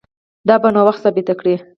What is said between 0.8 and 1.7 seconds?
وخت ثابته کړي